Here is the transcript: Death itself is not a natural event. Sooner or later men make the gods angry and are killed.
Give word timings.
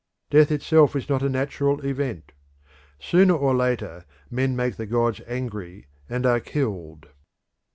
Death 0.31 0.49
itself 0.51 0.95
is 0.95 1.07
not 1.09 1.21
a 1.21 1.29
natural 1.29 1.85
event. 1.85 2.31
Sooner 2.99 3.35
or 3.35 3.55
later 3.55 4.03
men 4.31 4.55
make 4.55 4.77
the 4.77 4.87
gods 4.87 5.21
angry 5.27 5.85
and 6.09 6.25
are 6.25 6.39
killed. 6.39 7.09